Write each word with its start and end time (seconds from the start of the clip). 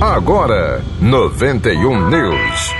Agora, 0.00 0.84
91 1.00 2.10
News. 2.10 2.74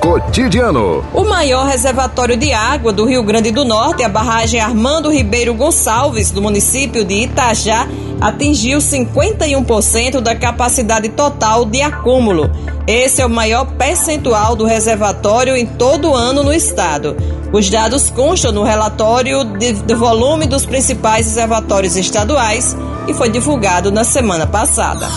Cotidiano. 0.00 1.04
O 1.12 1.24
maior 1.24 1.66
reservatório 1.66 2.36
de 2.36 2.52
água 2.52 2.92
do 2.92 3.04
Rio 3.04 3.24
Grande 3.24 3.50
do 3.50 3.64
Norte, 3.64 4.04
a 4.04 4.08
barragem 4.08 4.60
Armando 4.60 5.10
Ribeiro 5.10 5.52
Gonçalves, 5.54 6.30
do 6.30 6.40
município 6.40 7.04
de 7.04 7.24
Itajá, 7.24 7.88
atingiu 8.20 8.78
51% 8.78 10.20
da 10.20 10.36
capacidade 10.36 11.08
total 11.08 11.64
de 11.64 11.82
acúmulo. 11.82 12.48
Esse 12.86 13.20
é 13.20 13.26
o 13.26 13.30
maior 13.30 13.64
percentual 13.72 14.54
do 14.54 14.64
reservatório 14.64 15.56
em 15.56 15.66
todo 15.66 16.10
o 16.10 16.14
ano 16.14 16.44
no 16.44 16.52
estado. 16.52 17.16
Os 17.52 17.70
dados 17.70 18.10
constam 18.10 18.52
no 18.52 18.62
relatório 18.62 19.42
de, 19.44 19.72
de 19.72 19.94
volume 19.94 20.46
dos 20.46 20.66
principais 20.66 21.26
reservatórios 21.26 21.96
estaduais 21.96 22.76
e 23.08 23.14
foi 23.14 23.30
divulgado 23.30 23.90
na 23.90 24.04
semana 24.04 24.46
passada. 24.46 25.08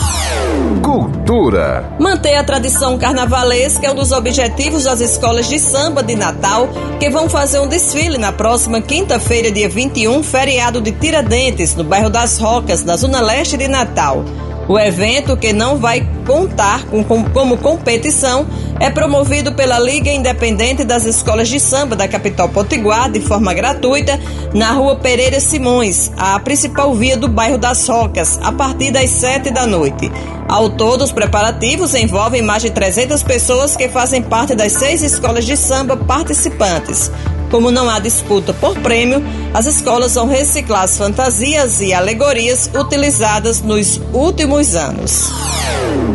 Cultura. 0.81 1.93
Manter 1.99 2.35
a 2.35 2.43
tradição 2.43 2.97
carnavalesca 2.97 3.85
é 3.85 3.91
um 3.91 3.95
dos 3.95 4.13
objetivos 4.13 4.85
das 4.85 5.01
escolas 5.01 5.49
de 5.49 5.59
samba 5.59 6.01
de 6.01 6.15
Natal, 6.15 6.69
que 6.99 7.09
vão 7.09 7.27
fazer 7.27 7.59
um 7.59 7.67
desfile 7.67 8.17
na 8.17 8.31
próxima 8.31 8.79
quinta-feira, 8.79 9.51
dia 9.51 9.67
21, 9.67 10.23
feriado 10.23 10.79
de 10.79 10.91
Tiradentes, 10.93 11.75
no 11.75 11.83
bairro 11.83 12.09
das 12.09 12.37
Rocas, 12.37 12.83
na 12.83 12.95
zona 12.95 13.19
leste 13.19 13.57
de 13.57 13.67
Natal. 13.67 14.23
O 14.71 14.79
evento, 14.79 15.35
que 15.35 15.51
não 15.51 15.75
vai 15.75 16.07
contar 16.25 16.85
com, 16.85 17.03
com, 17.03 17.25
como 17.25 17.57
competição, 17.57 18.47
é 18.79 18.89
promovido 18.89 19.51
pela 19.51 19.77
Liga 19.77 20.09
Independente 20.09 20.85
das 20.85 21.03
Escolas 21.03 21.49
de 21.49 21.59
Samba 21.59 21.93
da 21.93 22.07
capital 22.07 22.47
potiguar 22.47 23.11
de 23.11 23.19
forma 23.19 23.53
gratuita 23.53 24.17
na 24.53 24.71
rua 24.71 24.95
Pereira 24.95 25.41
Simões, 25.41 26.09
a 26.15 26.39
principal 26.39 26.93
via 26.93 27.17
do 27.17 27.27
bairro 27.27 27.57
das 27.57 27.85
Rocas, 27.85 28.39
a 28.41 28.53
partir 28.53 28.91
das 28.91 29.09
sete 29.09 29.51
da 29.51 29.67
noite. 29.67 30.09
Ao 30.47 30.69
todo, 30.69 31.03
os 31.03 31.11
preparativos 31.11 31.93
envolvem 31.93 32.41
mais 32.41 32.63
de 32.63 32.69
300 32.69 33.21
pessoas 33.23 33.75
que 33.75 33.89
fazem 33.89 34.21
parte 34.21 34.55
das 34.55 34.71
seis 34.71 35.03
escolas 35.03 35.45
de 35.45 35.57
samba 35.57 35.97
participantes. 35.97 37.11
Como 37.51 37.69
não 37.69 37.89
há 37.89 37.99
disputa 37.99 38.53
por 38.53 38.79
prêmio, 38.79 39.21
as 39.53 39.65
escolas 39.65 40.15
vão 40.15 40.25
reciclar 40.25 40.83
as 40.83 40.97
fantasias 40.97 41.81
e 41.81 41.93
alegorias 41.93 42.71
utilizadas 42.73 43.61
nos 43.61 43.99
últimos 44.13 44.73
anos. 44.73 45.29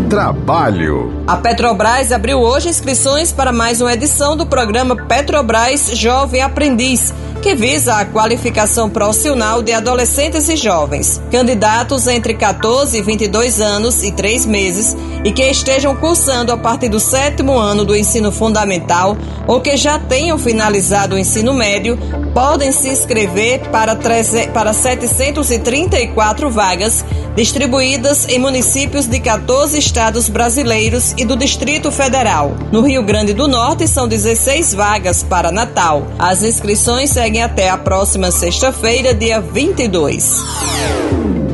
Trabalho. 0.08 1.12
A 1.26 1.36
Petrobras 1.36 2.10
abriu 2.10 2.38
hoje 2.38 2.70
inscrições 2.70 3.32
para 3.32 3.52
mais 3.52 3.82
uma 3.82 3.92
edição 3.92 4.34
do 4.34 4.46
programa 4.46 4.96
Petrobras 4.96 5.90
Jovem 5.92 6.40
Aprendiz 6.40 7.12
que 7.46 7.54
visa 7.54 7.94
a 7.94 8.04
qualificação 8.04 8.90
profissional 8.90 9.62
de 9.62 9.72
adolescentes 9.72 10.48
e 10.48 10.56
jovens, 10.56 11.22
candidatos 11.30 12.08
entre 12.08 12.34
14 12.34 12.98
e 12.98 13.02
22 13.02 13.60
anos 13.60 14.02
e 14.02 14.10
3 14.10 14.46
meses 14.46 14.96
e 15.24 15.30
que 15.30 15.44
estejam 15.44 15.94
cursando 15.94 16.50
a 16.50 16.56
partir 16.56 16.88
do 16.88 16.98
sétimo 16.98 17.56
ano 17.56 17.84
do 17.84 17.94
ensino 17.94 18.32
fundamental 18.32 19.16
ou 19.46 19.60
que 19.60 19.76
já 19.76 19.96
tenham 19.96 20.36
finalizado 20.36 21.14
o 21.14 21.18
ensino 21.18 21.54
médio, 21.54 21.96
podem 22.34 22.72
se 22.72 22.88
inscrever 22.88 23.60
para, 23.70 23.94
13, 23.94 24.48
para 24.48 24.72
734 24.72 26.50
vagas 26.50 27.04
distribuídas 27.36 28.26
em 28.28 28.38
municípios 28.38 29.06
de 29.06 29.20
14 29.20 29.78
estados 29.78 30.28
brasileiros 30.28 31.12
e 31.18 31.24
do 31.24 31.36
Distrito 31.36 31.92
Federal. 31.92 32.56
No 32.72 32.80
Rio 32.80 33.02
Grande 33.02 33.34
do 33.34 33.46
Norte 33.46 33.86
são 33.86 34.08
16 34.08 34.72
vagas 34.72 35.22
para 35.22 35.52
Natal. 35.52 36.06
As 36.18 36.42
inscrições 36.42 37.10
seguem 37.36 37.42
até 37.42 37.68
a 37.68 37.76
próxima 37.76 38.30
sexta-feira, 38.30 39.14
dia 39.14 39.40
22. 39.40 40.42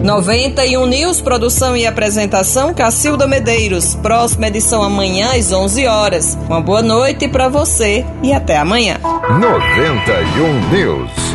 91 0.02 0.86
News, 0.86 1.20
produção 1.20 1.76
e 1.76 1.86
apresentação 1.86 2.72
Cacilda 2.72 3.26
Medeiros. 3.26 3.94
Próxima 3.96 4.46
edição 4.46 4.82
amanhã 4.82 5.36
às 5.36 5.52
11 5.52 5.86
horas. 5.86 6.38
Uma 6.48 6.60
boa 6.60 6.82
noite 6.82 7.28
para 7.28 7.48
você 7.48 8.04
e 8.22 8.32
até 8.32 8.58
amanhã. 8.58 8.98
91 9.02 10.70
News. 10.70 11.31